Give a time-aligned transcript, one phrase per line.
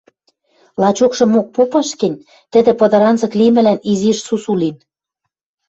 [0.81, 4.77] Лачокшымок попаш гӹнь, тӹдӹ пыдыранзык лимӹлӓн изиш сусу лин.